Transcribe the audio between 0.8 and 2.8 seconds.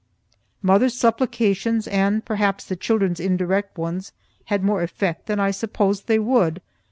supplications, and perhaps the